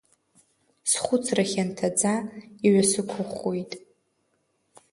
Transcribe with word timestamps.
Схәыцра 0.89 1.43
хьанҭаӡа 1.49 2.13
иҩасықәыӷәӷәеит. 2.65 3.71